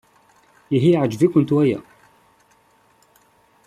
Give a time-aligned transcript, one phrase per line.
[0.75, 1.79] Ihi yeɛjeb-ikent waya?